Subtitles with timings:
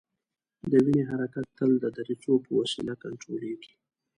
[0.71, 3.73] د وینې حرکت تل د دریڅو په وسیله کنترولیږي.